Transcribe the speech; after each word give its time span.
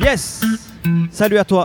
Yes 0.00 0.40
Salut 1.10 1.36
à 1.36 1.44
toi, 1.44 1.64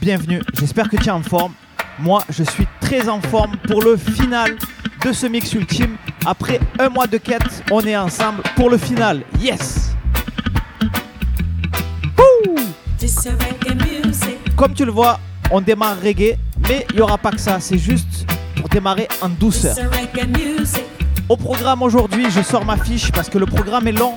bienvenue, 0.00 0.42
j'espère 0.58 0.88
que 0.90 0.96
tu 0.96 1.06
es 1.06 1.10
en 1.10 1.22
forme. 1.22 1.52
Moi, 2.00 2.24
je 2.28 2.42
suis 2.42 2.66
très 2.80 3.08
en 3.08 3.20
forme 3.20 3.56
pour 3.68 3.80
le 3.82 3.96
final 3.96 4.56
de 5.04 5.12
ce 5.12 5.26
mix 5.26 5.52
ultime. 5.52 5.96
Après 6.26 6.58
un 6.80 6.88
mois 6.88 7.06
de 7.06 7.16
quête, 7.18 7.62
on 7.70 7.80
est 7.82 7.96
ensemble 7.96 8.42
pour 8.56 8.70
le 8.70 8.76
final. 8.76 9.22
Yes 9.38 9.94
Comme 14.56 14.74
tu 14.74 14.84
le 14.84 14.90
vois, 14.90 15.20
on 15.52 15.60
démarre 15.60 16.00
reggae, 16.02 16.36
mais 16.68 16.84
il 16.90 16.96
n'y 16.96 17.02
aura 17.02 17.18
pas 17.18 17.30
que 17.30 17.40
ça, 17.40 17.60
c'est 17.60 17.78
juste 17.78 18.26
pour 18.56 18.68
démarrer 18.68 19.06
en 19.22 19.28
douceur. 19.28 19.76
Au 21.28 21.36
programme 21.36 21.82
aujourd'hui, 21.82 22.26
je 22.30 22.42
sors 22.42 22.64
ma 22.64 22.76
fiche 22.76 23.12
parce 23.12 23.28
que 23.28 23.38
le 23.38 23.46
programme 23.46 23.86
est 23.86 23.92
long. 23.92 24.14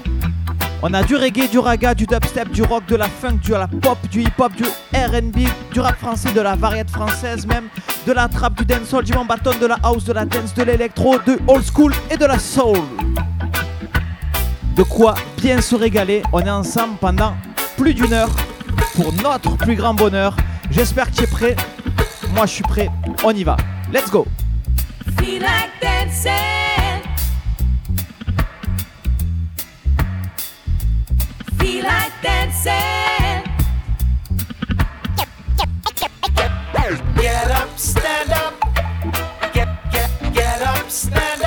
On 0.85 0.93
a 0.93 1.01
du 1.01 1.15
reggae, 1.15 1.49
du 1.49 1.59
raga, 1.59 1.95
du 1.95 2.05
dubstep, 2.05 2.49
du 2.51 2.61
rock, 2.61 2.85
de 2.87 2.97
la 2.97 3.07
funk, 3.07 3.39
du 3.41 3.51
la 3.51 3.69
pop, 3.69 3.97
du 4.11 4.21
hip-hop, 4.21 4.51
du 4.53 4.65
R&B, 4.93 5.47
du 5.71 5.79
rap 5.79 5.97
français, 5.97 6.33
de 6.33 6.41
la 6.41 6.57
variété 6.57 6.91
française 6.91 7.47
même, 7.47 7.69
de 8.05 8.11
la 8.11 8.27
trap, 8.27 8.53
du 8.55 8.65
dancehall, 8.65 9.05
du 9.05 9.13
bâton, 9.13 9.51
de 9.61 9.65
la 9.65 9.77
house, 9.81 10.03
de 10.03 10.11
la 10.11 10.25
dance, 10.25 10.53
de 10.53 10.63
l'électro, 10.63 11.15
de 11.19 11.39
old 11.47 11.63
school 11.63 11.93
et 12.11 12.17
de 12.17 12.25
la 12.25 12.37
soul. 12.37 12.79
De 14.75 14.83
quoi 14.83 15.15
bien 15.37 15.61
se 15.61 15.73
régaler. 15.75 16.21
On 16.33 16.41
est 16.41 16.49
ensemble 16.49 16.97
pendant 16.99 17.33
plus 17.77 17.93
d'une 17.93 18.11
heure 18.11 18.35
pour 18.95 19.13
notre 19.23 19.55
plus 19.55 19.77
grand 19.77 19.93
bonheur. 19.93 20.35
J'espère 20.69 21.09
que 21.11 21.15
tu 21.15 21.23
es 21.23 21.27
prêt. 21.27 21.55
Moi, 22.35 22.45
je 22.45 22.51
suis 22.51 22.63
prêt. 22.63 22.89
On 23.23 23.31
y 23.31 23.45
va. 23.45 23.55
Let's 23.93 24.11
go. 24.11 24.27
Get 37.43 37.51
up, 37.51 37.77
stand 37.77 38.31
up. 38.31 38.53
Get, 39.53 39.67
get, 39.91 40.33
get 40.33 40.61
up, 40.61 40.89
stand 40.89 41.41
up, 41.41 41.42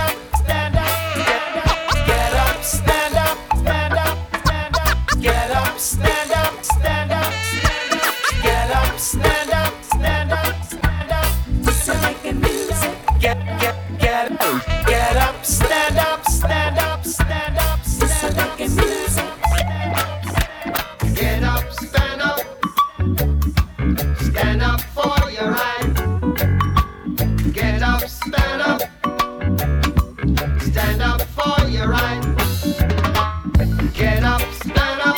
stops 34.38 34.66
and 34.66 35.15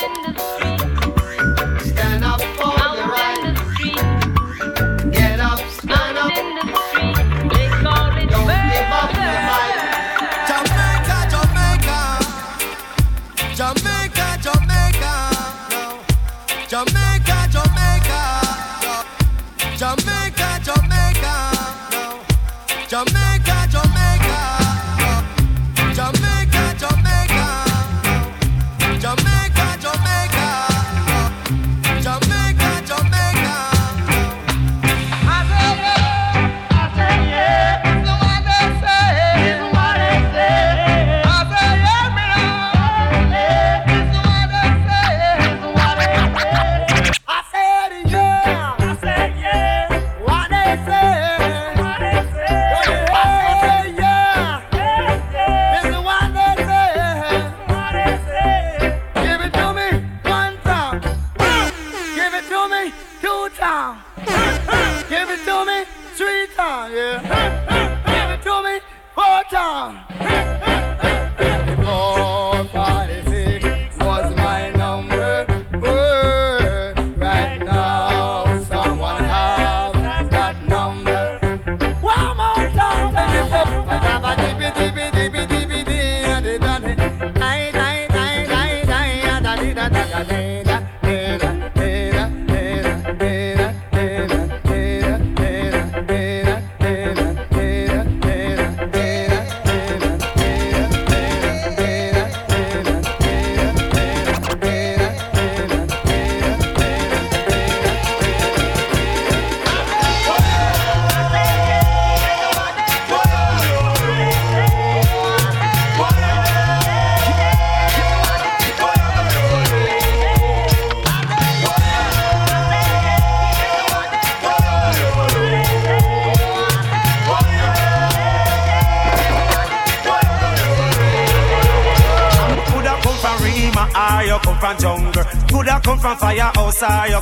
I 136.82 137.17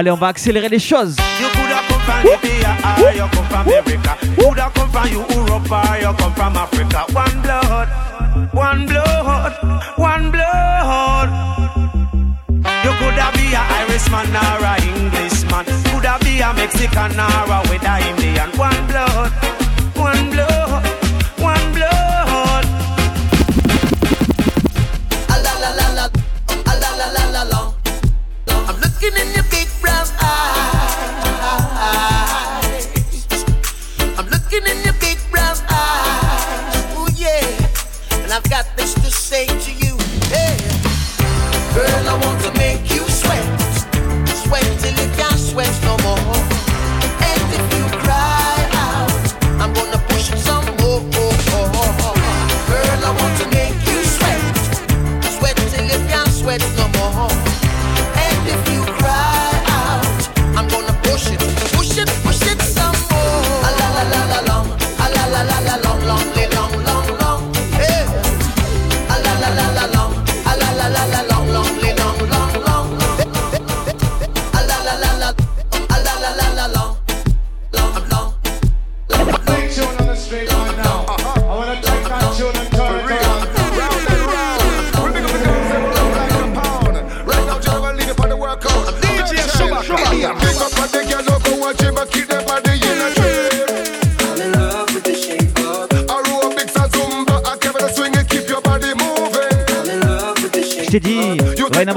Allez, 0.00 0.10
on 0.10 0.16
va 0.16 0.28
accélérer 0.28 0.70
les 0.70 0.78
choses. 0.78 1.14
You 1.38 1.46
coulda 1.52 1.82
come 1.86 2.00
from 2.00 2.22
Libya 2.22 2.74
ah, 2.82 3.02
or 3.02 3.12
you 3.12 3.20
come 3.20 3.44
from 3.50 3.60
America. 3.68 4.16
Coulda 4.34 4.70
come 4.74 4.88
from 4.88 5.08
Europe 5.12 5.70
or 5.70 5.96
you 6.00 6.14
come 6.16 6.32
from 6.32 6.56
Africa. 6.56 7.04
One 7.12 7.42
blood, 7.42 7.88
one 8.54 8.86
blood, 8.86 9.52
one 9.98 10.30
blood. 10.30 11.28
You 12.82 12.92
coulda 12.96 13.28
be 13.36 13.52
a 13.52 13.60
Irishman 13.60 14.36
or 14.40 14.64
a 14.64 14.74
Englishman. 14.88 15.66
Coulda 15.92 16.16
be 16.22 16.40
a 16.40 16.54
Mexican 16.54 17.20
or 17.20 17.52
a 17.52 17.60
Indian. 18.08 18.48
One 18.56 18.86
blood, 18.86 19.29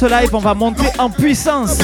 ce 0.00 0.06
live, 0.06 0.34
on 0.34 0.38
va 0.38 0.54
monter 0.54 0.86
en 0.98 1.10
puissance. 1.10 1.78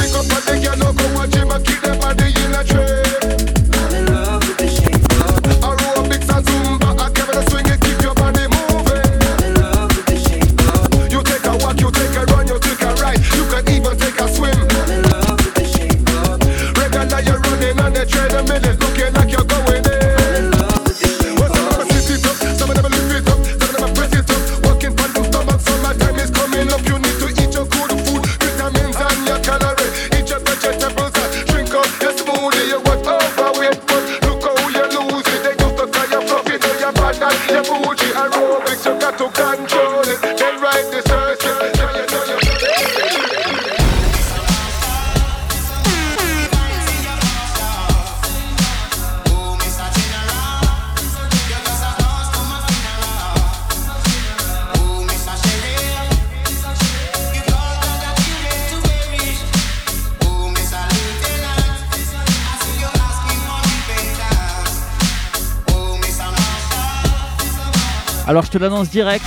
Alors 68.36 68.44
je 68.44 68.50
te 68.50 68.58
l'annonce 68.58 68.90
direct, 68.90 69.24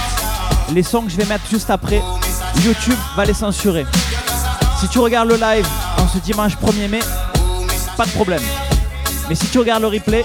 les 0.71 0.83
sons 0.83 1.01
que 1.01 1.09
je 1.09 1.17
vais 1.17 1.25
mettre 1.25 1.49
juste 1.49 1.71
après, 1.71 1.99
YouTube 2.63 2.93
va 3.15 3.25
les 3.25 3.33
censurer. 3.33 3.87
Si 4.79 4.87
tu 4.87 4.99
regardes 4.99 5.29
le 5.29 5.35
live 5.35 5.67
en 5.97 6.07
ce 6.07 6.19
dimanche 6.19 6.53
1er 6.57 6.87
mai, 6.87 6.99
pas 7.97 8.05
de 8.05 8.11
problème. 8.11 8.43
Mais 9.27 9.33
si 9.33 9.47
tu 9.47 9.57
regardes 9.57 9.81
le 9.81 9.87
replay, 9.87 10.23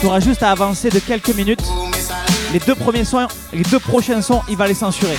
tu 0.00 0.06
auras 0.08 0.18
juste 0.18 0.42
à 0.42 0.50
avancer 0.50 0.90
de 0.90 0.98
quelques 0.98 1.32
minutes. 1.36 1.62
Les 2.52 2.58
deux 2.58 2.74
premiers 2.74 3.04
sons, 3.04 3.28
les 3.52 3.62
deux 3.62 3.78
prochains 3.78 4.20
sons, 4.20 4.42
il 4.48 4.56
va 4.56 4.66
les 4.66 4.74
censurer. 4.74 5.18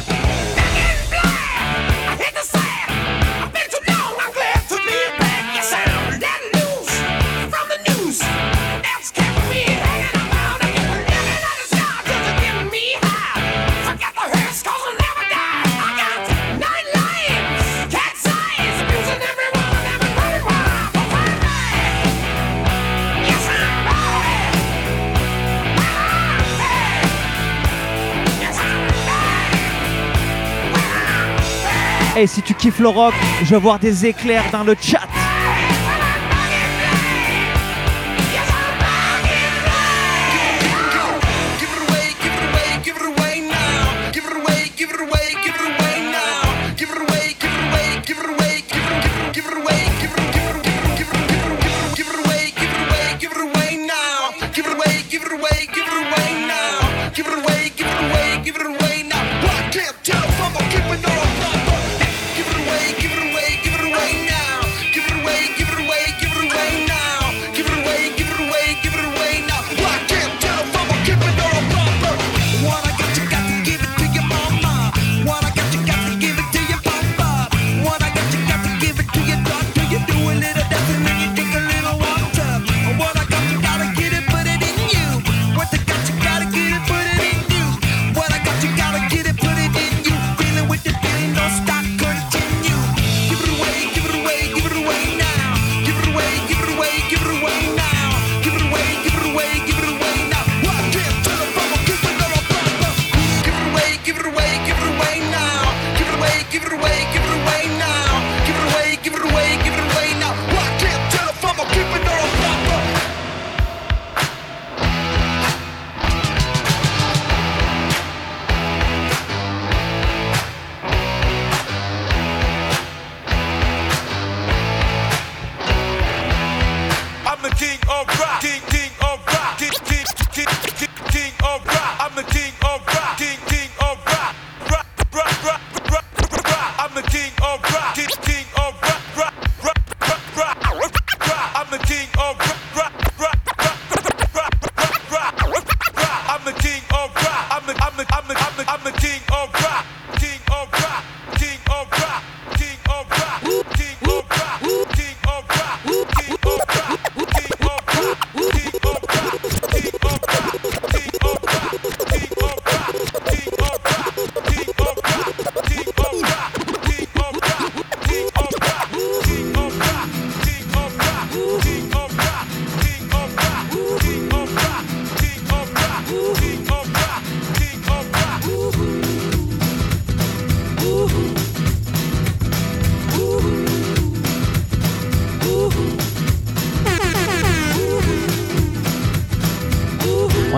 Et 32.21 32.27
si 32.27 32.43
tu 32.43 32.53
kiffes 32.53 32.77
le 32.77 32.87
rock, 32.87 33.15
je 33.43 33.49
vais 33.49 33.59
voir 33.59 33.79
des 33.79 34.05
éclairs 34.05 34.43
dans 34.51 34.63
le 34.63 34.75
chat. 34.79 35.07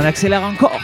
On 0.03 0.05
accélère 0.05 0.43
encore. 0.43 0.81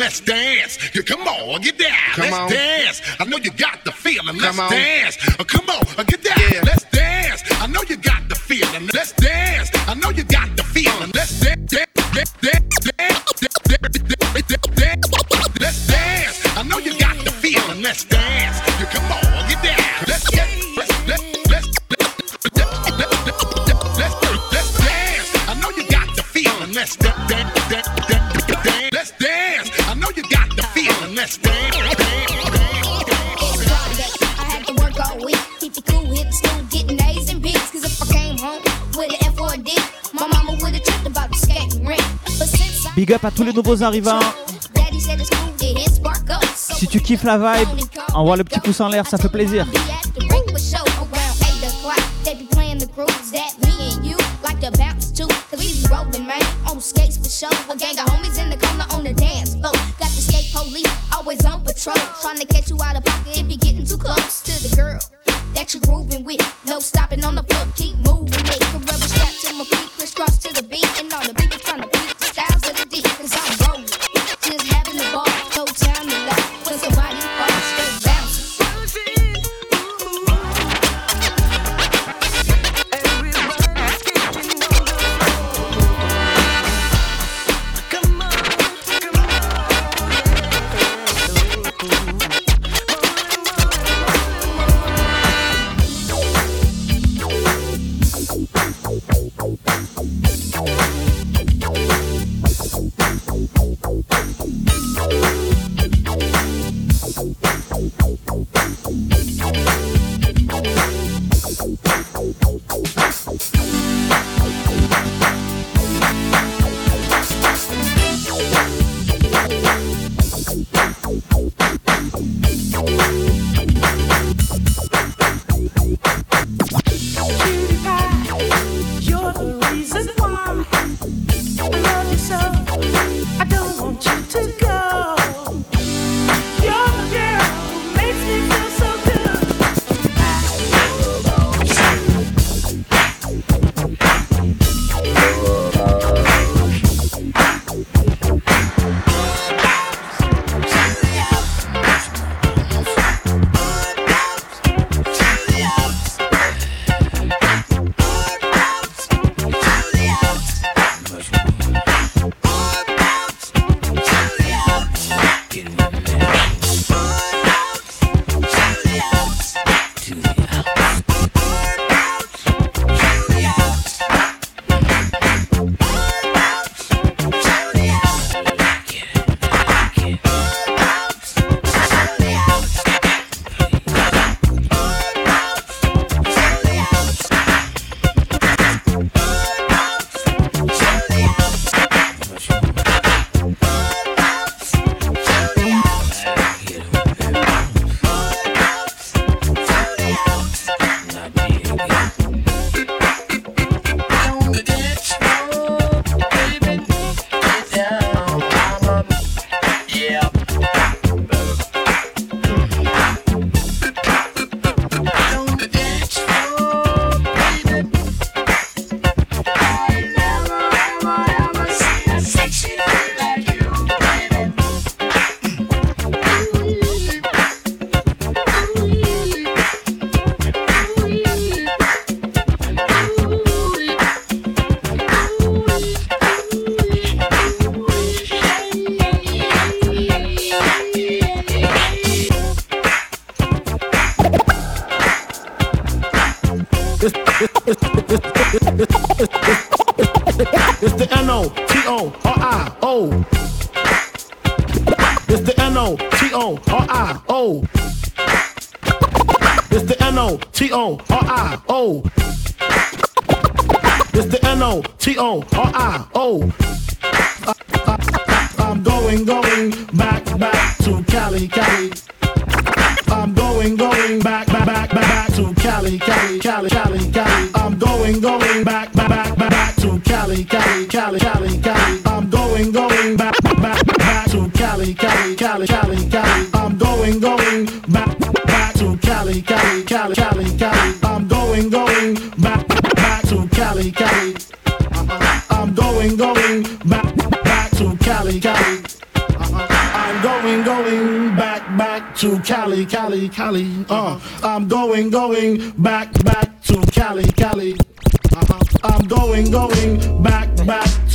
Let's 0.00 0.18
dance. 0.20 0.78
Yeah, 0.94 1.02
come 1.02 1.28
on, 1.28 1.60
get 1.60 1.76
down. 1.76 1.90
Come 2.14 2.24
let's 2.24 2.36
on. 2.38 2.48
dance. 2.48 3.02
I 3.20 3.24
know 3.26 3.36
you 3.36 3.50
got 3.50 3.84
the 3.84 3.92
feeling. 3.92 4.38
Let's 4.38 4.56
Come 4.56 4.70
dance. 4.70 5.18
Uh, 5.38 5.44
come 5.44 5.68
on, 5.68 5.84
uh, 5.98 6.04
get 6.04 6.24
down. 6.24 6.38
Yeah. 6.40 6.62
Let's 6.64 6.84
dance. 6.84 7.42
I 7.60 7.66
know 7.66 7.82
you 7.86 7.98
got 7.98 8.26
the 8.30 8.34
feeling. 8.34 8.88
Let's 8.94 9.12
dance. 9.12 9.68
I 9.86 9.92
know 9.92 10.08
you 10.08 10.24
got 10.24 10.56
the 10.56 10.62
feeling. 10.62 11.10
Let's 11.12 11.38
dance. 11.40 11.70
dance, 11.70 11.92
dance, 12.14 12.32
dance, 12.40 12.80
dance, 12.80 12.80
dance, 12.96 13.58
dance, 13.68 13.98
dance. 14.00 15.60
Let's 15.60 15.86
dance. 15.86 16.56
I 16.56 16.62
know 16.62 16.78
you 16.78 16.98
got 16.98 17.22
the 17.22 17.30
feeling. 17.30 17.82
Let's 17.82 18.04
dance. 18.06 18.56
Yeah, 18.80 18.86
come 18.88 19.04
on, 19.04 19.48
get 19.50 19.62
down. 19.62 19.84
Let's 20.08 20.30
get. 20.30 20.48
Let's 20.78 21.08
let's 21.08 21.24
let's 21.50 21.68
let's 21.92 22.16
let's 24.00 24.16
let's 24.48 24.78
dance. 24.80 25.28
I 25.46 25.54
know 25.60 25.68
you 25.76 25.86
got 25.90 26.16
the 26.16 26.22
feeling. 26.22 26.72
Let's 26.72 26.96
dance, 26.96 27.29
Big 42.96 43.12
up 43.14 43.24
à 43.24 43.30
tous 43.30 43.44
les 43.44 43.52
nouveaux 43.52 43.82
arrivants. 43.82 44.20
Si 46.54 46.86
tu 46.86 47.00
kiffes 47.00 47.22
la 47.24 47.38
vibe, 47.38 47.68
envoie 48.12 48.36
le 48.36 48.44
petit 48.44 48.60
pouce 48.60 48.80
en 48.80 48.88
l'air, 48.88 49.06
ça 49.06 49.16
fait 49.16 49.28
plaisir. 49.28 49.64
Be 49.66 49.76
at 49.76 50.10
the 50.14 50.26
breakfast 50.26 50.74
show 50.74 50.84
around 50.98 51.34
8 51.62 51.68
o'clock. 51.68 52.02
They 52.24 52.34
be 52.34 52.48
playing 52.50 52.78
the 52.78 52.88
grooves 52.88 53.30
that 53.32 53.56
me 53.64 53.94
and 53.94 54.04
you 54.04 54.16
like 54.44 54.60
to 54.60 54.70
bounce 54.76 55.12
to. 55.12 55.26
Cause 55.50 55.60
we 55.60 55.72
be 55.72 56.34
on 56.70 56.80
skates 56.80 57.16
for 57.16 57.30
show. 57.30 57.72
A 57.72 57.76
gang 57.76 57.98
of 57.98 58.06
homies 58.06 58.38
in 58.38 58.50
the 58.50 58.56
corner 58.56 58.84
on 58.92 59.04
the 59.04 59.14
dance 59.14 59.54
floor. 59.54 59.89
The 60.20 60.26
skate 60.32 60.52
police 60.52 60.92
always 61.16 61.42
on 61.46 61.64
patrol. 61.64 61.96
Trying 62.20 62.40
to 62.40 62.46
catch 62.46 62.68
you 62.68 62.76
out 62.84 62.94
of 62.94 63.02
pocket 63.06 63.40
if 63.40 63.48
you're 63.48 63.56
getting 63.56 63.86
too 63.86 63.96
close 63.96 64.42
to 64.42 64.52
the 64.68 64.76
girl 64.76 65.00
that 65.54 65.72
you're 65.72 65.80
grooving 65.80 66.24
with. 66.24 66.44
No 66.66 66.78
stopping 66.78 67.24
on 67.24 67.36
the 67.36 67.42
floor, 67.42 67.64
keep 67.74 67.96
moving 68.04 68.28
it. 68.28 68.60
Can 68.60 68.80
rubber 68.84 69.08
strap 69.08 69.32
to 69.32 69.54
my 69.56 69.64
feet, 69.64 69.88
crisscross 69.96 70.36
to 70.44 70.52
the 70.52 70.62
beat. 70.68 70.84
And 71.00 71.10
all 71.10 71.24
the 71.24 71.32
people 71.32 71.58
trying 71.60 71.80
to 71.80 71.88
beat 71.88 72.12
the 72.20 72.26
styles 72.36 72.68
of 72.68 72.76
the 72.76 72.84
D. 72.92 73.00
Cause 73.00 73.39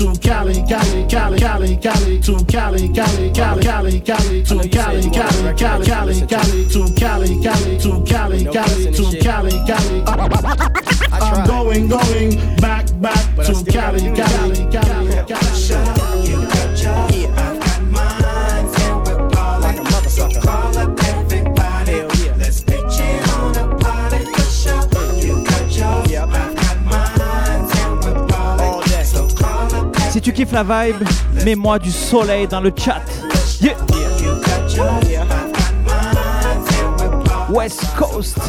to 0.05 0.19
Cali, 0.19 0.63
Cali, 0.69 1.05
Cali, 1.09 1.39
Cali, 1.39 1.77
Cali, 1.77 2.19
to 2.19 2.37
Cali, 2.45 2.89
Cali, 2.89 3.31
Cali, 3.31 3.61
Cali, 3.63 4.01
Cali, 4.01 4.43
to 4.43 4.69
Cali, 4.69 5.09
Cali, 5.09 5.53
Cali, 5.55 5.85
Cali, 5.85 6.25
Cali, 6.27 6.69
to 6.69 6.93
Cali, 6.93 7.41
Cali, 7.41 7.77
to 7.79 8.03
Cali, 8.05 8.45
Cali, 8.45 8.91
to 8.91 9.19
Cali, 9.23 9.51
Cali. 9.65 10.03
I'm 11.11 11.47
going, 11.47 11.87
going 11.87 12.37
back, 12.57 12.85
back 13.01 13.35
to 13.45 13.63
Cali, 13.65 14.11
Cali, 14.15 14.67
Cali, 14.71 15.25
Cali. 15.25 15.94
tu 30.25 30.33
kiffes 30.33 30.53
la 30.53 30.63
vibe, 30.63 31.07
mets-moi 31.45 31.77
du 31.77 31.91
soleil 31.91 32.47
dans 32.47 32.59
le 32.59 32.71
chat. 32.75 33.03
West 37.51 37.85
Coast. 37.95 38.39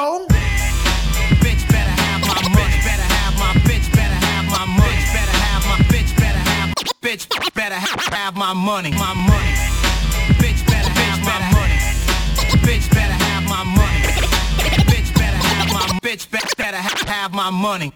Bitch 0.00 1.68
better 1.68 1.92
have 1.92 2.22
my 2.22 2.40
money. 2.48 2.72
Bitch. 3.68 3.92
Better 3.92 4.16
have 4.24 4.46
my 4.48 4.64
money. 4.64 4.94
Bitch. 5.92 6.16
Better 6.16 6.38
have 6.38 6.72
bitch. 7.02 7.28
Better 7.54 7.74
have 7.74 8.34
my 8.34 8.54
money. 8.54 8.92
My 8.92 9.12
money. 9.12 9.52
Bitch 10.40 10.64
better 10.66 10.88
have 10.88 11.20
my 11.20 11.38
money. 11.52 11.76
Bitch 12.64 12.88
better 12.94 13.12
have 13.12 13.44
my 13.44 13.62
money. 13.62 14.00
Bitch 14.88 15.12
better 15.18 15.36
have 15.36 15.68
my 15.68 15.84
bitch. 16.00 16.30
Better 16.56 16.78
have 16.78 17.34
my 17.34 17.50
money. 17.50 17.92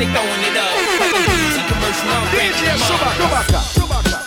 they 0.00 0.06
throwing 0.06 0.44
it 0.48 0.56
up. 0.56 0.64
I'm 2.08 2.24
DJ 2.32 2.72
Chewbacca. 2.86 3.20
Chewbacca. 3.20 3.60
Chewbacca. 3.74 4.18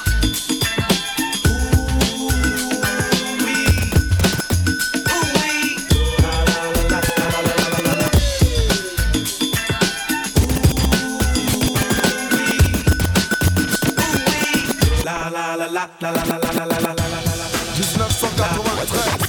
La 15.03 15.29
la 15.29 15.55
la 15.55 15.67
la 15.67 15.89
la 15.99 16.11
la 16.11 16.23
la 16.23 16.37
la 16.37 16.53
la 16.53 16.77
la 16.77 16.93
la 16.93 16.93
la 16.93 17.47
1993 17.73 19.22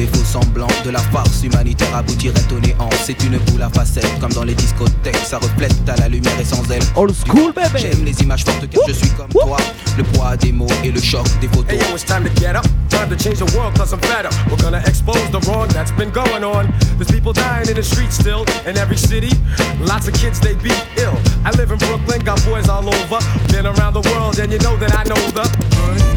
des 0.00 0.06
faux 0.06 0.24
semblants 0.24 0.66
de 0.82 0.90
la 0.90 0.98
farce 0.98 1.42
humanitaire 1.44 1.94
aboutirait 1.94 2.46
au 2.56 2.60
néant. 2.60 2.88
C'est 3.04 3.22
une 3.22 3.36
boule 3.36 3.60
à 3.60 3.68
facettes, 3.68 4.18
comme 4.18 4.32
dans 4.32 4.44
les 4.44 4.54
discothèques, 4.54 5.16
ça 5.16 5.36
reflète 5.36 5.76
à 5.86 5.96
la 5.96 6.08
lumière 6.08 6.40
et 6.40 6.44
sans 6.44 6.62
elle. 6.70 6.82
Old 6.96 7.14
school, 7.14 7.52
baby. 7.52 7.80
J'aime 7.80 8.04
les 8.04 8.18
images 8.22 8.44
fortes 8.44 8.66
car 8.70 8.82
je 8.88 8.94
suis 8.94 9.10
comme 9.10 9.28
toi. 9.28 9.58
Le 9.98 10.04
poids 10.04 10.38
des 10.38 10.52
mots 10.52 10.72
et 10.82 10.90
le 10.90 11.00
choc 11.00 11.26
des 11.42 11.48
photos. 11.48 11.72
Hey, 11.72 11.78
yo, 11.78 11.94
it's 11.94 12.04
time 12.04 12.24
to 12.24 12.30
get 12.40 12.56
up. 12.56 12.64
Time 12.88 13.10
to 13.10 13.16
change 13.16 13.40
the 13.40 13.54
world 13.54 13.76
cause 13.76 13.92
I'm 13.92 14.00
fed 14.00 14.24
up. 14.24 14.32
We're 14.48 14.62
gonna 14.62 14.82
expose 14.86 15.30
the 15.32 15.40
wrong 15.46 15.68
that's 15.68 15.92
been 15.92 16.10
going 16.10 16.44
on. 16.44 16.72
There's 16.96 17.10
people 17.10 17.34
dying 17.34 17.68
in 17.68 17.74
the 17.74 17.82
streets 17.82 18.16
still 18.16 18.46
in 18.64 18.78
every 18.78 18.96
city. 18.96 19.32
Lots 19.80 20.08
of 20.08 20.14
kids, 20.14 20.40
they 20.40 20.54
be 20.54 20.72
ill. 20.96 21.16
I 21.44 21.50
live 21.58 21.72
in 21.72 21.78
Brooklyn, 21.78 22.24
got 22.24 22.42
boys 22.46 22.70
all 22.70 22.88
over. 22.88 23.20
Been 23.52 23.66
around 23.66 23.92
the 23.92 24.04
world 24.08 24.38
and 24.38 24.50
you 24.50 24.58
know 24.60 24.76
that 24.78 24.96
I 24.96 25.04
know 25.04 25.20
the 25.36 25.44
good. 25.44 26.10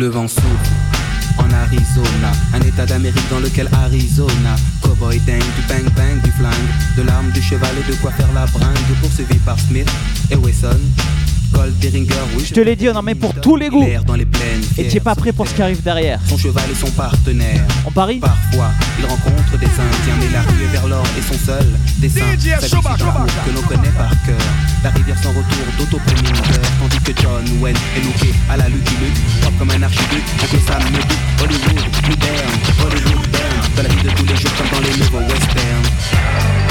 Le 0.00 0.08
vent 0.08 0.26
souffle 0.26 0.46
en 1.36 1.52
Arizona, 1.52 2.32
un 2.54 2.60
état 2.62 2.86
d'Amérique 2.86 3.28
dans 3.30 3.38
lequel 3.38 3.68
Arizona, 3.70 4.56
cowboy 4.80 5.18
dingue, 5.26 5.42
du 5.56 5.62
bang 5.68 5.84
bang, 5.94 6.22
du 6.24 6.30
flingue, 6.32 6.96
de 6.96 7.02
l'arme, 7.02 7.30
du 7.32 7.42
cheval 7.42 7.76
et 7.78 7.90
de 7.90 7.94
quoi 7.96 8.10
faire 8.12 8.32
la 8.32 8.46
bringue, 8.46 8.96
poursuivi 9.02 9.36
par 9.40 9.60
Smith 9.60 9.90
et 10.30 10.36
Wesson. 10.36 10.80
Je 12.44 12.52
te 12.54 12.60
l'ai 12.60 12.76
dit, 12.76 12.88
on 12.88 12.96
en 12.96 13.02
met 13.02 13.14
pour 13.14 13.34
tous 13.34 13.56
les 13.56 13.68
goûts. 13.68 13.84
Dans 14.06 14.14
les 14.14 14.24
plaines, 14.26 14.62
Et 14.78 14.88
tu 14.88 14.96
es 14.96 15.00
pas 15.00 15.14
prêt 15.14 15.32
pour 15.32 15.46
ce 15.46 15.54
qui 15.54 15.62
arrive 15.62 15.82
derrière. 15.82 16.18
son 16.26 16.36
cheval 16.36 16.64
et 16.70 16.74
son 16.74 16.90
partenaire. 16.90 17.62
On 17.86 17.90
parie 17.90 18.18
Parfois, 18.18 18.70
il 18.98 19.04
rencontre 19.06 19.58
des 19.58 19.66
Indiens, 19.66 20.16
mais 20.20 20.28
la 20.32 20.42
rue 20.42 20.64
est 20.64 20.72
vers 20.72 20.86
l'or 20.88 21.04
et 21.18 21.22
son 21.22 21.38
seul 21.38 21.66
dessin. 21.98 22.20
C'est 22.38 22.74
un 22.74 22.80
que 22.80 23.54
l'on 23.54 23.62
connaît 23.62 23.92
par 23.96 24.10
cœur. 24.26 24.36
La 24.82 24.90
rivière 24.90 25.16
sans 25.22 25.30
retour 25.30 25.66
d'auto-preminger, 25.78 26.60
tandis 26.80 27.00
que 27.00 27.22
John 27.22 27.44
Wayne 27.60 27.76
est 27.96 28.04
looké 28.04 28.34
à 28.50 28.56
la 28.56 28.68
Lucky 28.68 28.94
Luke, 29.00 29.40
propre 29.42 29.58
comme 29.58 29.70
un 29.70 29.82
archiduc. 29.82 30.22
Oncle 30.42 30.58
Sam 30.66 30.82
me 30.84 30.98
dit 30.98 31.20
Hollywood, 31.42 31.84
moderne, 32.08 32.56
Hollywood 32.80 33.28
burn. 33.30 33.74
Dans 33.76 33.82
la 33.82 33.88
vie 33.88 34.02
de 34.02 34.10
tous 34.10 34.24
les 34.24 34.36
jours 34.36 34.50
comme 34.56 34.80
dans 34.80 34.86
les 34.88 34.96
nouveaux 34.96 35.20
westerns. 35.20 36.69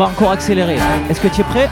Va 0.00 0.06
encore 0.06 0.30
accélérer. 0.30 0.78
Est-ce 1.10 1.20
que 1.20 1.28
tu 1.28 1.42
es 1.42 1.44
prêt? 1.44 1.68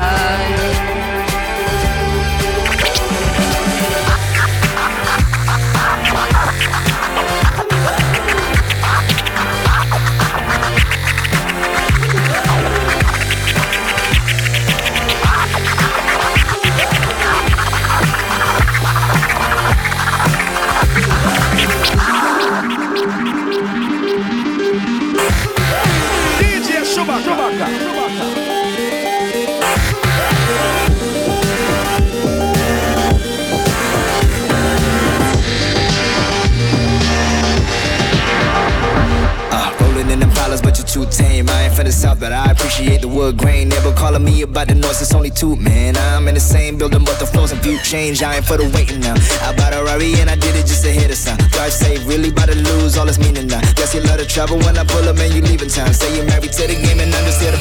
From 41.78 41.86
the 41.86 41.92
south, 41.92 42.18
but 42.18 42.32
I 42.32 42.50
appreciate 42.50 43.02
the 43.02 43.06
wood 43.06 43.36
grain. 43.38 43.68
Never 43.68 43.92
calling 43.92 44.24
me 44.24 44.42
about 44.42 44.66
the 44.66 44.74
noise, 44.74 45.00
it's 45.00 45.14
only 45.14 45.30
two, 45.30 45.54
man. 45.54 45.96
I'm 45.96 46.26
in 46.26 46.34
the 46.34 46.40
same 46.40 46.76
building, 46.76 47.04
but 47.04 47.20
the 47.20 47.26
floors 47.26 47.52
and 47.52 47.62
view 47.62 47.78
change. 47.84 48.20
I 48.20 48.34
ain't 48.34 48.44
for 48.44 48.56
the 48.56 48.68
waiting 48.74 48.98
now. 48.98 49.14
I 49.46 49.54
bought 49.54 49.72
a 49.72 49.84
Rari 49.84 50.18
and 50.18 50.28
I 50.28 50.34
did 50.34 50.56
it 50.56 50.66
just 50.66 50.82
to 50.82 50.90
hit 50.90 51.08
a 51.08 51.14
sign. 51.14 51.38
Drive 51.54 51.72
safe, 51.72 52.04
really 52.08 52.30
about 52.30 52.48
to 52.48 52.56
lose 52.56 52.98
all 52.98 53.08
its 53.08 53.20
meaning 53.20 53.46
now. 53.46 53.60
Guess 53.78 53.94
you 53.94 54.00
love 54.00 54.18
the 54.18 54.26
trouble 54.26 54.58
when 54.58 54.76
I 54.76 54.82
pull 54.82 55.08
up 55.08 55.18
and 55.18 55.32
you 55.32 55.40
leaving 55.40 55.68
town. 55.68 55.94
Say 55.94 56.16
you're 56.16 56.26
married 56.26 56.50
to 56.50 56.66
the 56.66 56.74
game 56.74 56.98
and 56.98 57.14
I'm 57.14 57.24
just 57.24 57.40
here 57.40 57.54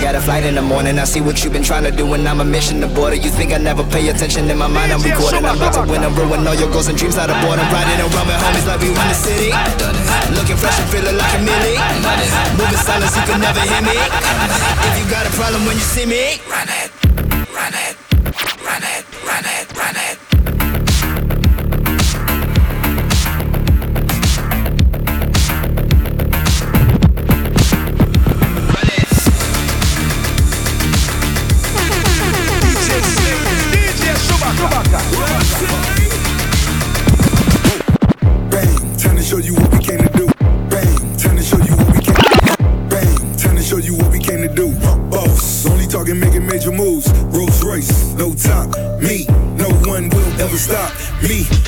to 0.00 0.06
burn 0.06 0.14
it 0.14 0.14
down. 0.14 0.14
I 0.14 0.14
got 0.14 0.14
a 0.14 0.20
flight 0.20 0.44
in 0.44 0.54
the 0.54 0.62
morning, 0.62 0.98
I 0.98 1.04
see 1.04 1.20
what 1.20 1.42
you've 1.42 1.52
been 1.52 1.62
trying 1.62 1.84
to 1.84 1.90
do, 1.90 2.12
and 2.14 2.26
I'm 2.28 2.40
a 2.40 2.44
mission 2.44 2.80
to 2.80 2.86
border. 2.86 3.16
You 3.16 3.30
think 3.30 3.52
I 3.52 3.58
never 3.58 3.84
pay 3.84 4.08
attention 4.08 4.50
in 4.50 4.58
my 4.58 4.66
mind? 4.66 4.92
I'm 4.92 5.02
recording. 5.02 5.44
I'm 5.44 5.56
about 5.56 5.74
to 5.74 5.90
win 5.90 6.02
and 6.04 6.16
ruin 6.16 6.46
all 6.46 6.54
your 6.54 6.70
goals 6.70 6.88
and 6.88 6.96
dreams 6.96 7.18
out 7.18 7.30
of 7.30 7.36
boredom. 7.42 7.66
Riding 7.72 8.00
around 8.00 8.26
with 8.26 8.40
homies 8.40 8.66
like 8.66 8.80
we 8.80 8.90
run 8.90 9.08
the 9.08 9.14
city. 9.14 9.50
Looking 10.34 10.56
fresh 10.56 10.78
and 10.80 10.88
feeling 10.90 11.16
like 11.16 11.34
a 11.34 11.42
millie. 11.42 11.78
Moving 12.56 12.78
silence, 12.78 13.16
you 13.16 13.22
can 13.26 13.40
never 13.40 13.60
hear 13.60 13.82
me. 13.82 13.96
If 13.96 14.94
you 14.98 15.06
got 15.10 15.26
a 15.26 15.30
problem 15.34 15.64
when 15.66 15.76
you 15.76 15.86
see 15.86 16.06
me, 16.06 16.40
run 16.48 16.68
it, 16.68 16.97
Me, 51.20 51.67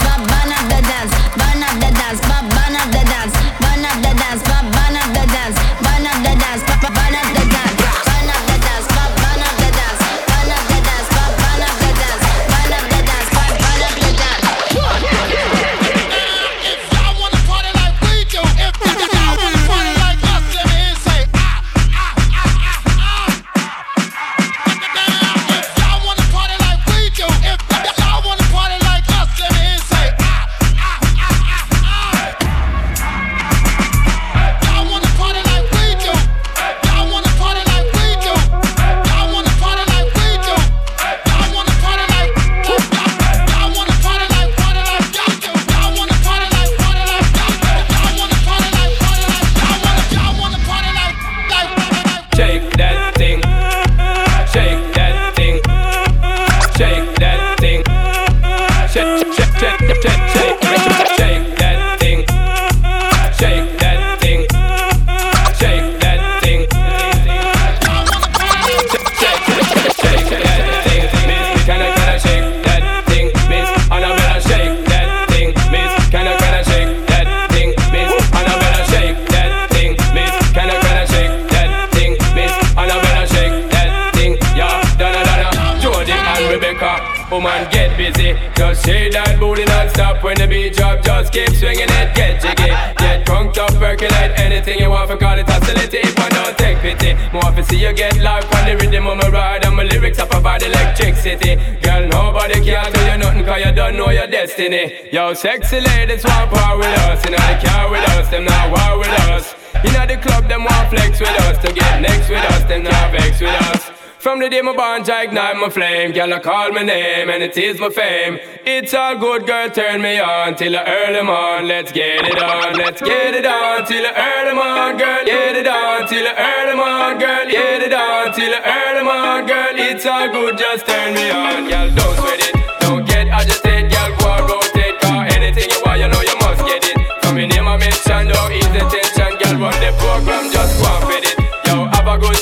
Sexy 105.41 105.79
ladies 105.79 106.23
want 106.23 106.51
power 106.51 106.77
with 106.77 106.85
us, 107.09 107.25
in 107.25 107.31
the 107.31 107.67
car 107.67 107.89
with 107.89 108.07
us, 108.09 108.29
them 108.29 108.45
not 108.45 108.69
war 108.69 108.99
with 108.99 109.09
us. 109.33 109.55
In 109.83 109.91
the 110.07 110.15
club, 110.21 110.47
them 110.47 110.65
want 110.65 110.91
flex 110.91 111.19
with 111.19 111.29
us, 111.29 111.57
to 111.65 111.73
get 111.73 111.99
next 111.99 112.29
with 112.29 112.45
us, 112.53 112.63
them 112.65 112.83
not 112.83 113.11
vex 113.11 113.41
with 113.41 113.49
us. 113.73 113.89
From 114.19 114.37
the 114.37 114.49
day 114.49 114.61
my 114.61 114.75
bond, 114.75 115.09
I 115.09 115.23
ignite 115.23 115.57
my 115.57 115.71
flame. 115.71 116.11
Girl, 116.11 116.31
I 116.31 116.39
call 116.41 116.71
my 116.73 116.83
name, 116.83 117.31
and 117.31 117.41
it 117.41 117.57
is 117.57 117.79
my 117.79 117.89
fame. 117.89 118.37
It's 118.67 118.93
all 118.93 119.17
good, 119.17 119.47
girl, 119.47 119.67
turn 119.71 120.03
me 120.03 120.19
on 120.19 120.53
till 120.53 120.73
the 120.73 120.87
early 120.87 121.23
morn. 121.23 121.67
Let's 121.67 121.91
get 121.91 122.23
it 122.23 122.39
on, 122.39 122.77
let's 122.77 123.01
get 123.01 123.33
it 123.33 123.47
on 123.47 123.83
till 123.87 124.03
the 124.03 124.13
early 124.13 124.53
morn, 124.53 124.97
girl. 124.97 125.25
Get 125.25 125.55
it 125.55 125.65
on 125.65 126.07
till 126.07 126.21
the 126.21 126.39
early 126.39 126.75
morn, 126.77 127.17
girl. 127.17 127.49
Get 127.49 127.81
it 127.81 127.93
on 127.93 128.31
till 128.35 128.51
the 128.51 128.61
early 128.61 129.03
morn, 129.03 129.47
girl. 129.47 129.73
It's 129.73 130.05
all 130.05 130.29
good, 130.29 130.59
just 130.59 130.85
turn 130.85 131.15
me 131.15 131.31
on, 131.31 131.67
girl. 131.67 131.89
Don't 131.95 132.20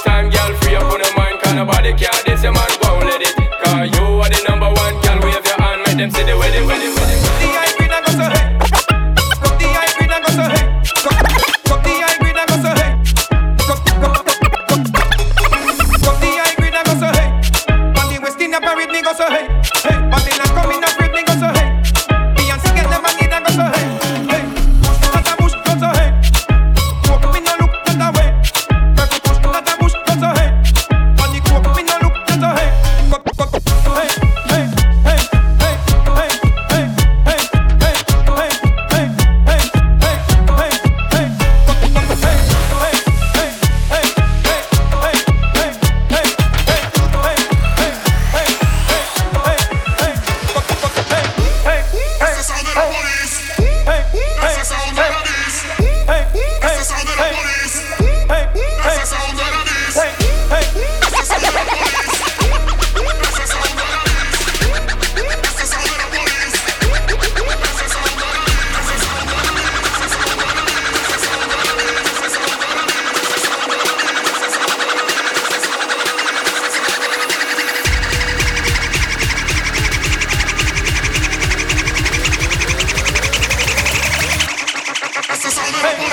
time, 0.01 0.29
girl, 0.29 0.53
free 0.61 0.75
up 0.75 0.91
on 0.91 0.99
your 0.99 1.15
mind, 1.15 1.39
cause 1.41 1.55
nobody 1.55 1.93
care. 1.93 2.09
This 2.25 2.43
your 2.43 2.53
man 2.53 2.69
won't 2.81 3.05
let 3.05 3.21
it. 3.21 3.35
Cause 3.63 3.89
you 3.95 4.05
are 4.21 4.29
the 4.29 4.43
number 4.47 4.69
one, 4.71 4.93
girl, 5.01 5.19
wave 5.23 5.45
your 5.45 5.59
hand, 5.61 5.81
make 5.85 5.97
them 5.97 6.11
see 6.11 6.23
the 6.23 6.37
wedding, 6.37 6.65
wedding. 6.67 6.98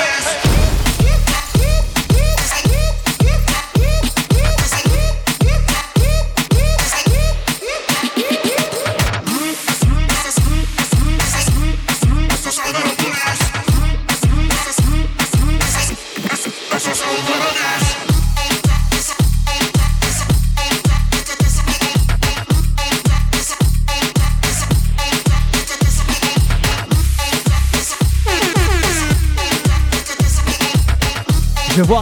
best. 0.06 0.45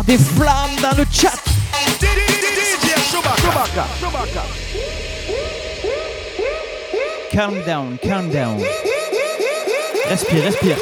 des 0.06 0.18
flammes 0.18 0.76
dans 0.82 0.96
le 0.96 1.04
chat. 1.10 1.32
Calm 7.30 7.62
down, 7.66 7.98
calm 8.02 8.30
down. 8.30 8.62
Respire, 10.08 10.44
respire. 10.44 10.76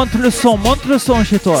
Montre 0.00 0.16
le 0.16 0.30
son, 0.30 0.56
montre 0.56 0.88
le 0.88 0.98
son 0.98 1.22
chez 1.22 1.38
toi. 1.38 1.60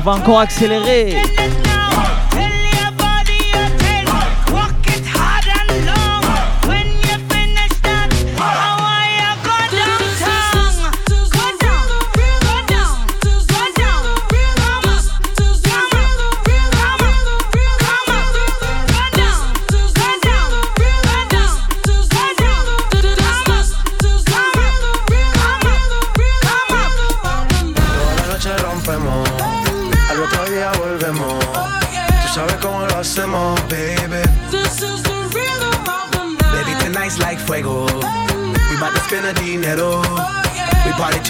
On 0.00 0.02
va 0.02 0.12
encore 0.12 0.40
accélérer. 0.40 1.14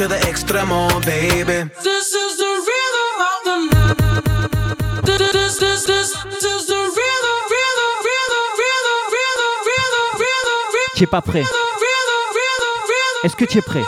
to 0.01 0.09
the 0.09 0.31
pas 11.11 11.23
prêt. 11.23 11.43
Est-ce 13.25 13.37
que 13.37 13.45
tu 13.45 13.59
es 13.59 13.63
prêt? 13.63 13.85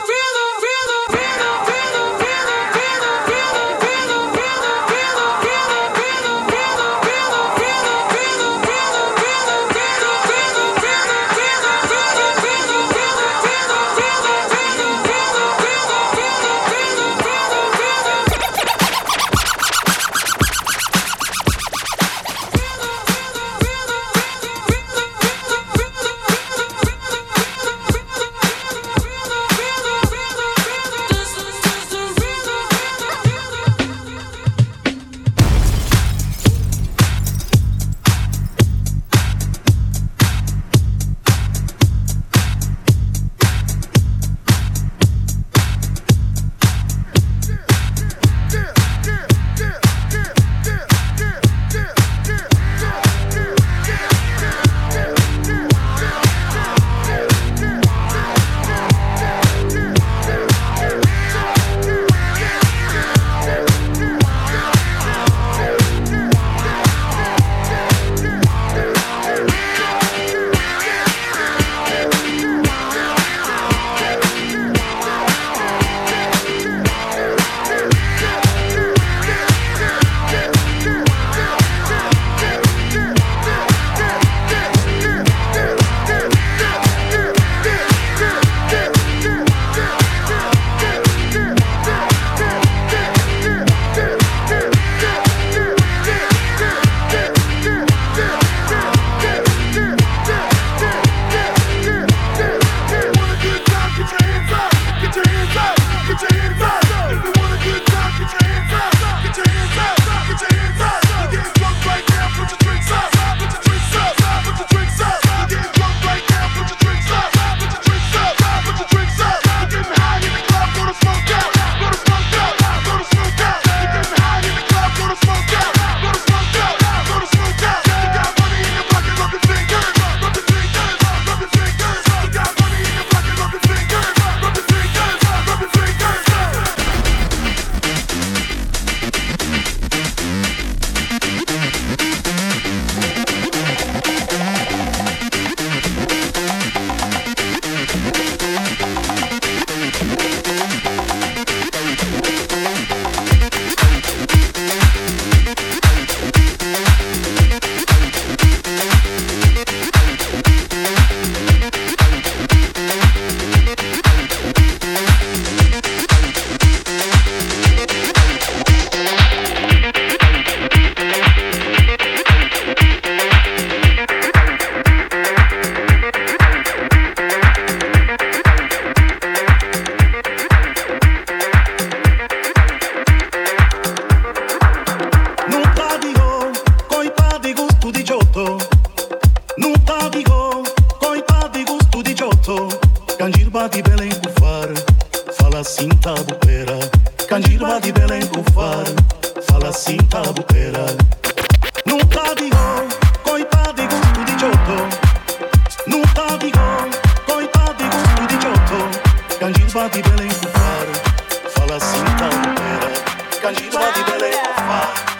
Candiba 209.62 209.88
de 209.90 210.02
Belém 210.02 210.30
Faro, 210.30 211.50
fala 211.50 211.76
assim, 211.76 212.04
campeira. 212.18 213.40
Candiba 213.40 213.92
de 213.92 214.04
Belém 214.10 214.32
Faro. 214.56 215.11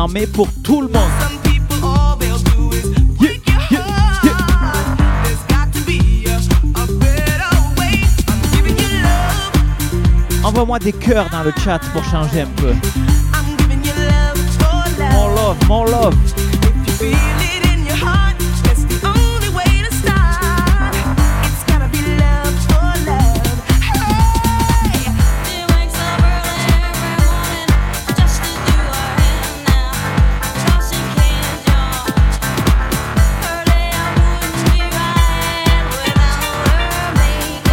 en 0.00 0.08
met 0.08 0.26
pour 0.26 0.48
tout 0.62 0.80
le 0.80 0.88
monde. 0.88 1.10
Envoie-moi 10.42 10.78
des 10.78 10.92
cœurs 10.92 11.28
dans 11.30 11.42
le 11.42 11.52
chat 11.62 11.80
pour 11.92 12.02
changer 12.02 12.40
un 12.40 12.46
peu. 12.56 12.72
Mon 15.12 15.28
love, 15.28 15.56
mon 15.68 15.84
love. 15.84 16.16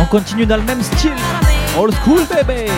On 0.07 0.09
continue 0.09 0.45
dans 0.45 0.55
le 0.55 0.63
même 0.63 0.81
style. 0.81 1.11
Old 1.77 1.93
school, 2.01 2.21
bébé. 2.33 2.71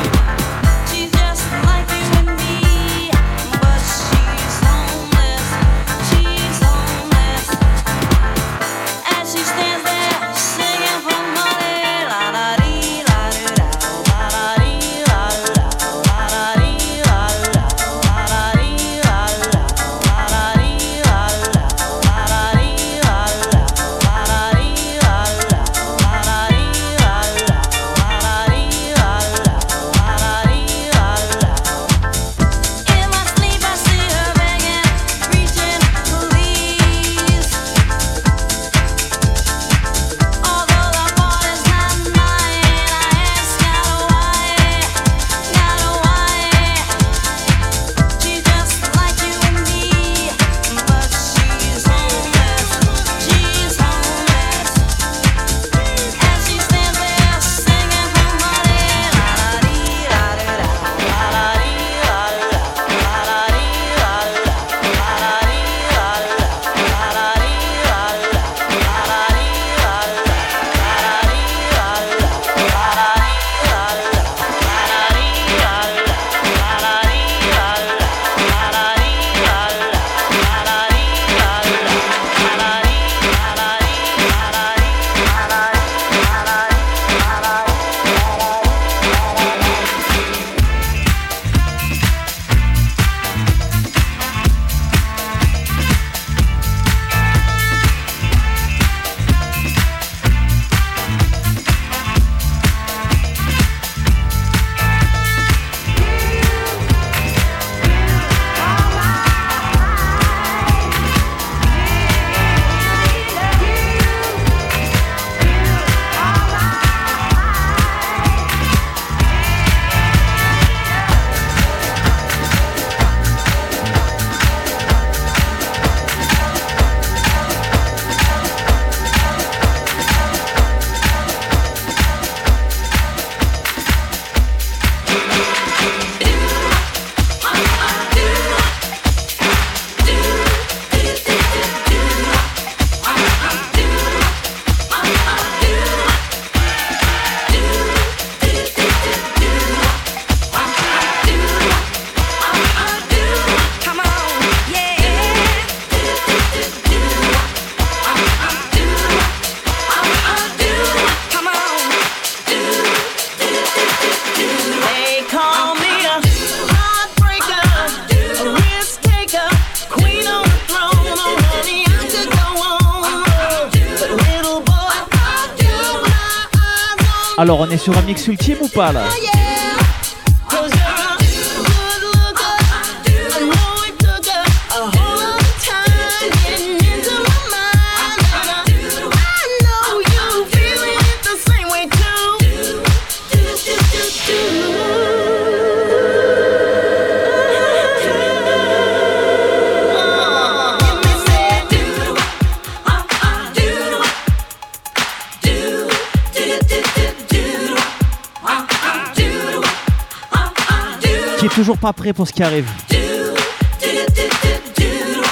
qui 211.39 211.45
est 211.45 211.49
toujours 211.49 211.77
pas 211.77 211.93
prêt 211.93 212.11
pour 212.11 212.27
ce 212.27 212.33
qui 212.33 212.43
arrive. 212.43 212.69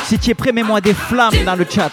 Si 0.06 0.18
tu 0.18 0.30
es 0.30 0.34
prêt, 0.34 0.54
mets-moi 0.54 0.80
des 0.80 0.94
flammes 0.94 1.44
dans 1.46 1.56
le 1.56 1.66
chat. 1.70 1.92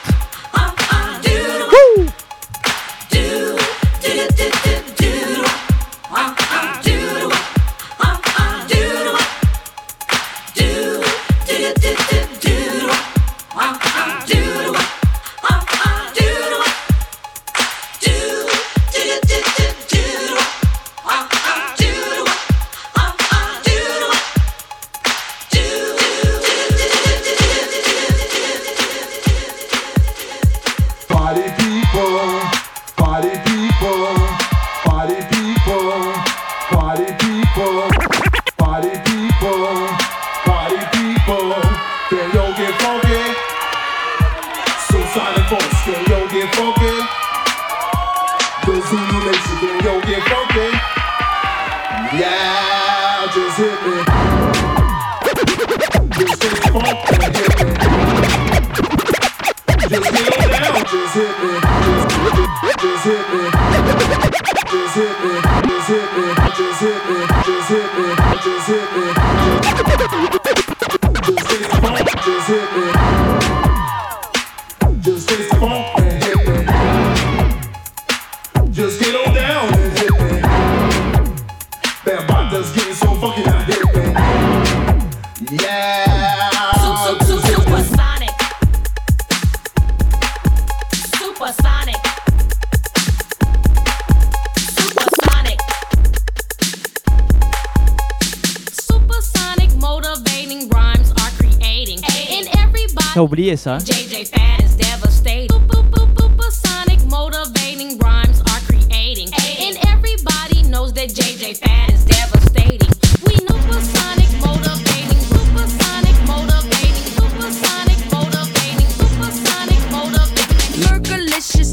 oublié 103.21 103.57
ça. 103.57 103.79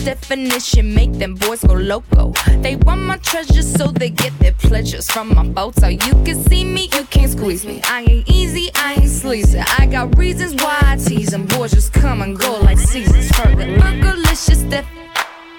Definition 0.03 0.93
make 0.93 1.11
them 1.19 1.35
boys 1.35 1.61
go 1.61 1.73
loco. 1.73 2.33
They 2.61 2.75
want 2.77 3.01
my 3.01 3.17
treasures 3.17 3.69
so 3.71 3.87
they 3.87 4.09
get 4.09 4.31
their 4.39 4.53
pleasures 4.53 5.09
from 5.11 5.33
my 5.35 5.43
boat. 5.43 5.75
So 5.75 5.87
you 5.87 6.13
can 6.23 6.41
see 6.45 6.63
me, 6.63 6.89
you 6.93 7.03
can't 7.05 7.29
squeeze 7.29 7.65
me. 7.65 7.81
I 7.83 8.05
ain't 8.07 8.29
easy, 8.29 8.70
I 8.83 8.93
ain't 8.95 9.09
sleazy. 9.09 9.59
I 9.59 9.85
got 9.85 10.17
reasons 10.17 10.55
why 10.55 10.75
I 10.81 10.95
tease 10.95 11.29
them. 11.29 11.45
Boys 11.45 11.71
just 11.71 11.93
come 11.93 12.23
and 12.23 12.37
go 12.37 12.59
like 12.61 12.79
seasons. 12.79 13.29
Further, 13.37 13.77
percolicious 13.79 14.63
dip, 14.63 14.85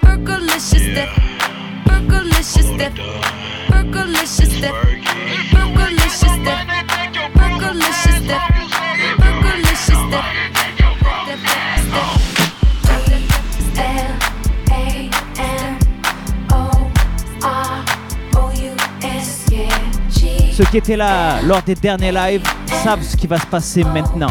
percolicious 0.02 0.82
dip, 0.92 1.08
percolicious 1.86 2.76
dip, 2.76 2.92
percolicious 3.70 4.60
dip, 4.60 4.74
percolicious 5.52 6.01
Ceux 20.62 20.68
qui 20.70 20.76
étaient 20.76 20.96
là 20.96 21.42
lors 21.42 21.60
des 21.62 21.74
derniers 21.74 22.12
lives 22.12 22.44
savent 22.84 23.02
ce 23.02 23.16
qui 23.16 23.26
va 23.26 23.36
se 23.36 23.46
passer 23.46 23.82
maintenant. 23.82 24.30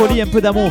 un 0.00 0.26
peu 0.26 0.40
d'amour. 0.40 0.70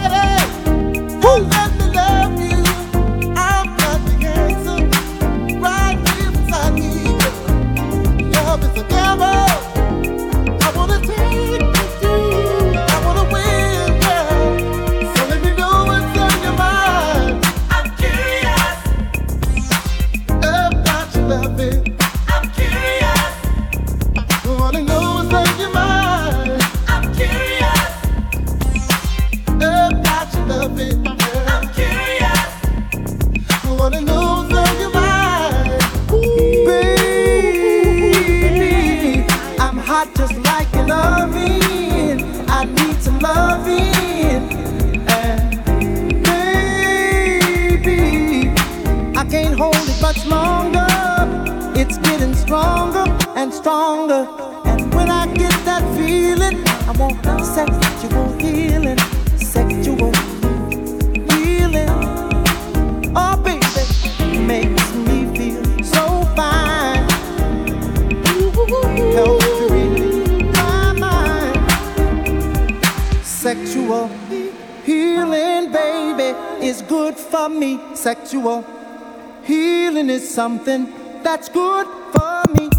Something 80.37 80.87
that's 81.23 81.49
good 81.49 81.87
for 82.13 82.43
me. 82.53 82.69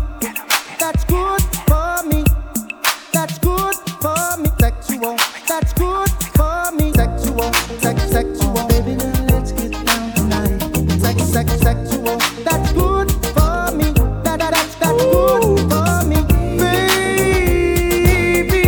That's 0.79 1.03
good 1.07 1.43
for 1.67 2.05
me. 2.07 2.23
That's 3.13 3.37
good 3.41 3.75
for 4.01 4.37
me. 4.39 4.49
Sexual. 4.61 5.17
That's 5.49 5.73
good 5.73 6.09
for 6.39 6.71
me. 6.79 6.93
Sexual. 6.93 7.53
Sex, 7.83 7.99
sexual. 8.13 8.65
Baby, 8.69 8.95
now 8.95 9.27
let's 9.33 9.51
get 9.51 9.73
down 9.73 10.13
tonight. 10.15 10.61
Sex, 11.03 11.21
sex, 11.35 11.49
sexual. 11.61 12.17
That's 12.47 12.71
good 12.75 13.11
for 13.35 13.73
me. 13.75 13.91
That, 14.23 14.39
that, 14.39 14.53
that's, 14.55 14.75
that's 14.77 15.03
good 15.17 15.43
for 15.69 16.05
me. 16.11 16.21
Baby, 18.23 18.65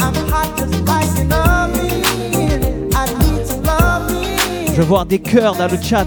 I'm 0.00 0.14
hot 0.30 0.48
just 0.56 0.78
like 0.84 1.12
an 1.18 1.32
oven. 1.32 2.94
I 2.94 3.04
need 3.18 3.44
some 3.48 3.64
loving. 3.64 4.68
Je 4.68 4.76
veux 4.80 4.84
voir 4.84 5.06
des 5.06 5.18
cœurs 5.18 5.56
dans 5.56 5.66
le 5.66 5.82
chat. 5.82 6.06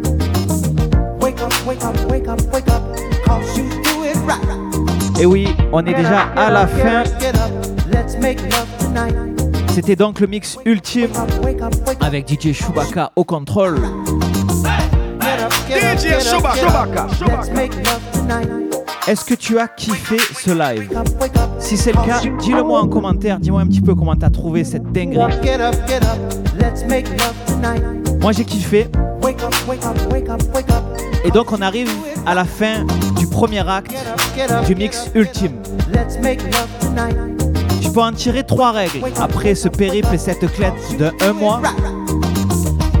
Et 5.19 5.25
oui, 5.25 5.47
on 5.71 5.85
est 5.85 5.93
déjà 5.93 6.21
à 6.35 6.49
la 6.49 6.65
fin. 6.65 7.03
C'était 9.67 9.95
donc 9.95 10.19
le 10.19 10.27
mix 10.27 10.57
ultime 10.65 11.11
avec 12.01 12.27
DJ 12.27 12.53
Chewbacca 12.53 13.11
au 13.15 13.23
contrôle. 13.23 13.79
DJ 15.69 16.19
Chewbacca. 16.19 17.07
Est-ce 19.07 19.25
que 19.25 19.33
tu 19.33 19.59
as 19.59 19.67
kiffé 19.67 20.17
ce 20.17 20.51
live? 20.51 20.89
Si 21.59 21.77
c'est 21.77 21.91
le 21.91 22.05
cas, 22.05 22.19
dis-le-moi 22.39 22.81
en 22.81 22.87
commentaire. 22.87 23.39
Dis-moi 23.39 23.61
un 23.61 23.67
petit 23.67 23.81
peu 23.81 23.95
comment 23.95 24.15
t'as 24.15 24.29
trouvé 24.29 24.63
cette 24.63 24.91
dinguerie. 24.91 25.35
Moi 28.21 28.31
j'ai 28.31 28.45
kiffé. 28.45 28.87
Et 31.23 31.31
donc 31.31 31.51
on 31.51 31.61
arrive 31.61 31.89
à 32.25 32.33
la 32.33 32.45
fin 32.45 32.85
du 33.17 33.27
premier 33.27 33.67
acte 33.67 33.93
du 34.67 34.75
mix 34.75 35.09
ultime. 35.15 35.53
Tu 37.81 37.89
peux 37.91 38.01
en 38.01 38.11
tirer 38.11 38.43
trois 38.43 38.71
règles 38.71 39.01
après 39.19 39.55
ce 39.55 39.67
périple 39.67 40.13
et 40.13 40.17
cette 40.17 40.51
clette 40.53 40.97
de 40.97 41.11
un 41.23 41.33
mois. 41.33 41.61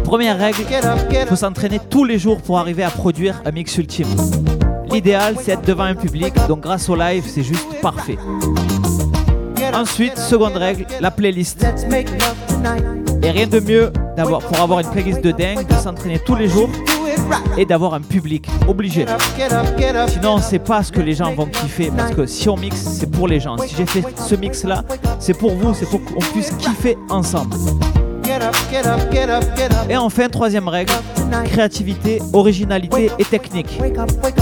Première 0.03 0.37
règle, 0.37 0.63
il 1.11 1.27
faut 1.27 1.35
s'entraîner 1.35 1.79
tous 1.89 2.03
les 2.03 2.19
jours 2.19 2.41
pour 2.41 2.59
arriver 2.59 2.83
à 2.83 2.89
produire 2.89 3.41
un 3.45 3.51
mix 3.51 3.77
ultime. 3.77 4.07
L'idéal, 4.91 5.37
c'est 5.41 5.53
être 5.53 5.65
devant 5.65 5.85
un 5.85 5.95
public, 5.95 6.33
donc 6.49 6.59
grâce 6.61 6.89
au 6.89 6.95
live, 6.95 7.23
c'est 7.25 7.43
juste 7.43 7.65
parfait. 7.81 8.17
Ensuite, 9.73 10.17
seconde 10.17 10.57
règle, 10.57 10.85
la 10.99 11.11
playlist. 11.11 11.65
Et 13.23 13.31
rien 13.31 13.47
de 13.47 13.59
mieux 13.61 13.91
pour 14.49 14.59
avoir 14.59 14.79
une 14.81 14.89
playlist 14.89 15.21
de 15.21 15.31
dingue, 15.31 15.65
de 15.65 15.75
s'entraîner 15.75 16.19
tous 16.19 16.35
les 16.35 16.49
jours. 16.49 16.69
Et 17.57 17.65
d'avoir 17.65 17.93
un 17.93 18.01
public 18.01 18.47
obligé. 18.67 19.05
Sinon, 20.07 20.39
sait 20.39 20.59
pas 20.59 20.83
ce 20.83 20.91
que 20.91 21.01
les 21.01 21.13
gens 21.13 21.33
vont 21.33 21.47
kiffer 21.47 21.91
parce 21.95 22.11
que 22.13 22.25
si 22.25 22.49
on 22.49 22.57
mixe, 22.57 22.77
c'est 22.99 23.09
pour 23.09 23.27
les 23.27 23.39
gens. 23.39 23.57
Si 23.57 23.75
j'ai 23.75 23.85
fait 23.85 24.03
ce 24.17 24.35
mix 24.35 24.63
là, 24.63 24.83
c'est 25.19 25.37
pour 25.37 25.53
vous, 25.55 25.73
c'est 25.73 25.89
pour 25.89 26.03
qu'on 26.03 26.19
puisse 26.19 26.51
kiffer 26.51 26.97
ensemble. 27.09 27.55
Et 29.89 29.97
enfin, 29.97 30.29
troisième 30.29 30.67
règle, 30.67 30.93
créativité, 31.45 32.21
originalité 32.33 33.11
et 33.19 33.25
technique. 33.25 33.79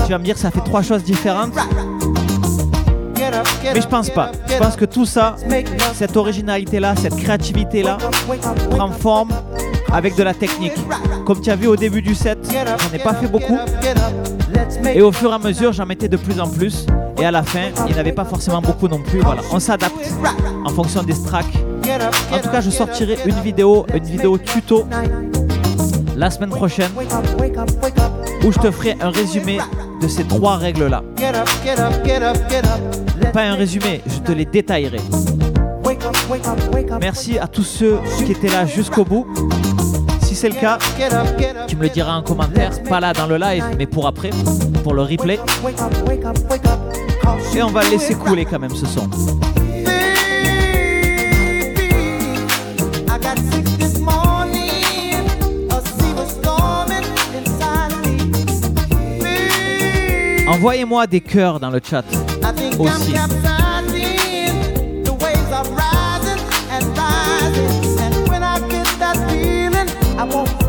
Tu 0.05 0.11
vas 0.11 0.17
me 0.17 0.24
dire, 0.24 0.38
ça 0.38 0.51
fait 0.51 0.61
trois 0.61 0.82
choses 0.82 1.03
différentes, 1.03 1.53
mais 3.74 3.82
je 3.82 3.88
pense 3.88 4.09
pas. 4.09 4.32
Je 4.47 4.57
pense 4.57 4.76
que 4.76 4.86
tout 4.86 5.05
ça, 5.05 5.36
cette 5.93 6.17
originalité 6.17 6.80
là, 6.80 6.95
cette 6.95 7.15
créativité 7.15 7.84
là, 7.84 7.97
Wake 8.28 8.45
up, 8.45 8.57
wake 8.57 8.70
prend 8.70 8.91
forme 8.91 9.30
avec 9.92 10.16
de 10.16 10.24
la 10.24 10.34
technique. 10.34 10.76
Comme 11.26 11.42
tu 11.42 11.50
as 11.50 11.56
vu 11.56 11.68
au 11.68 11.76
début 11.76 12.02
du 12.02 12.16
set, 12.16 12.40
j'en 12.52 12.96
ai 12.96 13.00
pas 13.00 13.14
fait 13.14 13.28
beaucoup. 13.28 13.58
Et 14.94 15.02
au 15.02 15.12
fur 15.12 15.32
et 15.32 15.36
à 15.36 15.40
mesure, 15.40 15.74
j'en 15.74 15.86
mettais 15.86 16.08
de 16.08 16.18
plus 16.18 16.40
en 16.40 16.48
plus. 16.48 16.86
Et 17.20 17.26
à 17.26 17.32
la 17.32 17.44
fin, 17.44 17.70
il 17.88 17.94
n'y 17.94 18.00
avait 18.00 18.12
pas 18.12 18.26
forcément 18.26 18.62
beaucoup 18.62 18.88
non 18.88 19.02
plus. 19.02 19.20
Voilà, 19.20 19.42
on 19.52 19.60
s'adapte 19.60 20.14
en 20.66 20.70
fonction 20.70 21.04
des 21.04 21.14
tracks. 21.24 21.46
En 22.32 22.40
tout 22.40 22.50
cas, 22.50 22.62
je 22.62 22.70
sortirai 22.70 23.18
une 23.26 23.40
vidéo, 23.42 23.86
une 23.94 24.04
vidéo 24.04 24.38
tuto 24.38 24.86
la 26.16 26.30
semaine 26.30 26.50
prochaine 26.50 26.92
où 28.44 28.52
je 28.52 28.60
te 28.60 28.72
ferai 28.72 28.96
un 29.00 29.10
résumé 29.10 29.58
de 30.02 30.08
ces 30.08 30.26
trois 30.26 30.58
règles-là. 30.58 31.04
Pas 33.34 33.44
un 33.44 33.56
résumé, 33.56 34.02
je 34.06 34.20
te 34.20 34.32
les 34.32 34.46
détaillerai. 34.46 35.00
Merci 37.00 37.40
à 37.40 37.48
tous 37.48 37.64
ceux 37.64 38.00
qui 38.26 38.32
étaient 38.32 38.50
là 38.50 38.66
jusqu'au 38.66 39.06
bout. 39.06 39.26
C'est 40.40 40.48
le 40.48 40.56
cas, 40.56 40.78
tu 41.68 41.76
me 41.76 41.82
le 41.82 41.90
diras 41.90 42.16
en 42.16 42.22
commentaire, 42.22 42.72
pas 42.84 43.02
là 43.02 43.12
dans 43.12 43.28
le 43.28 43.36
live, 43.36 43.76
mais 43.78 43.86
pour 43.86 44.08
après, 44.08 44.30
pour 44.84 44.94
le 44.94 45.02
replay. 45.02 45.38
Et 47.54 47.62
on 47.62 47.68
va 47.68 47.84
laisser 47.84 48.16
couler 48.16 48.46
quand 48.46 48.58
même 48.58 48.74
ce 48.74 48.86
son. 48.86 49.10
Envoyez-moi 60.48 61.06
des 61.08 61.20
cœurs 61.20 61.60
dans 61.60 61.70
le 61.70 61.82
chat 61.84 62.06
aussi. 62.80 63.14
I'm 70.20 70.30
off. 70.34 70.68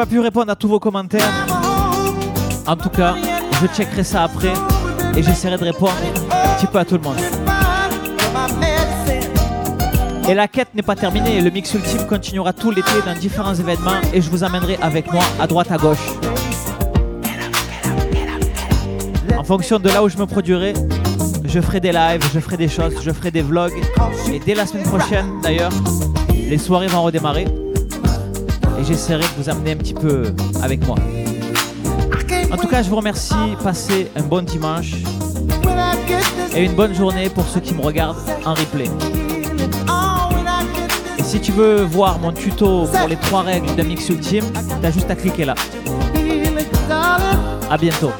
Pas 0.00 0.06
pu 0.06 0.20
répondre 0.20 0.50
à 0.50 0.56
tous 0.56 0.66
vos 0.66 0.80
commentaires. 0.80 1.30
En 2.66 2.74
tout 2.74 2.88
cas, 2.88 3.16
je 3.60 3.66
checkerai 3.66 4.02
ça 4.02 4.22
après 4.22 4.54
et 5.14 5.22
j'essaierai 5.22 5.58
de 5.58 5.64
répondre 5.64 5.92
un 6.32 6.54
petit 6.54 6.66
peu 6.66 6.78
à 6.78 6.86
tout 6.86 6.94
le 6.94 7.02
monde. 7.02 7.18
Et 10.26 10.32
la 10.32 10.48
quête 10.48 10.74
n'est 10.74 10.80
pas 10.80 10.96
terminée, 10.96 11.42
le 11.42 11.50
mix 11.50 11.74
ultime 11.74 12.06
continuera 12.06 12.54
tout 12.54 12.70
l'été 12.70 12.92
dans 13.04 13.12
différents 13.12 13.54
événements 13.54 14.00
et 14.14 14.22
je 14.22 14.30
vous 14.30 14.42
amènerai 14.42 14.78
avec 14.80 15.12
moi 15.12 15.22
à 15.38 15.46
droite 15.46 15.70
à 15.70 15.76
gauche. 15.76 15.98
En 19.36 19.44
fonction 19.44 19.78
de 19.78 19.90
là 19.90 20.02
où 20.02 20.08
je 20.08 20.16
me 20.16 20.24
produirai, 20.24 20.72
je 21.44 21.60
ferai 21.60 21.80
des 21.80 21.92
lives, 21.92 22.24
je 22.32 22.40
ferai 22.40 22.56
des 22.56 22.68
choses, 22.68 22.94
je 23.02 23.10
ferai 23.10 23.30
des 23.30 23.42
vlogs. 23.42 23.78
Et 24.32 24.38
dès 24.38 24.54
la 24.54 24.64
semaine 24.64 24.84
prochaine 24.84 25.26
d'ailleurs, 25.42 25.72
les 26.48 26.56
soirées 26.56 26.86
vont 26.86 27.02
redémarrer. 27.02 27.44
Et 28.80 28.84
j'essaierai 28.84 29.22
de 29.22 29.42
vous 29.42 29.50
amener 29.50 29.72
un 29.72 29.76
petit 29.76 29.92
peu 29.92 30.32
avec 30.62 30.86
moi. 30.86 30.96
En 32.50 32.56
tout 32.56 32.66
cas, 32.66 32.82
je 32.82 32.88
vous 32.88 32.96
remercie. 32.96 33.34
Passez 33.62 34.10
un 34.16 34.22
bon 34.22 34.42
dimanche 34.42 34.94
et 36.54 36.64
une 36.64 36.72
bonne 36.72 36.94
journée 36.94 37.28
pour 37.28 37.46
ceux 37.46 37.60
qui 37.60 37.74
me 37.74 37.82
regardent 37.82 38.16
en 38.46 38.54
replay. 38.54 38.90
Et 41.18 41.22
si 41.22 41.40
tu 41.40 41.52
veux 41.52 41.82
voir 41.82 42.18
mon 42.20 42.32
tuto 42.32 42.86
pour 42.86 43.08
les 43.08 43.16
trois 43.16 43.42
règles 43.42 43.74
d'un 43.76 43.84
mix 43.84 44.08
ultime, 44.08 44.46
t'as 44.80 44.90
juste 44.90 45.10
à 45.10 45.14
cliquer 45.14 45.44
là. 45.44 45.54
À 47.70 47.76
bientôt. 47.76 48.12